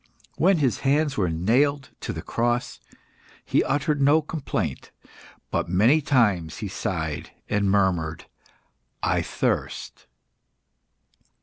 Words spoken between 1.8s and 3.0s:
to the cross,